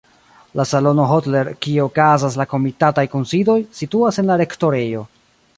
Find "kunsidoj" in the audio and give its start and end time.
3.15-3.61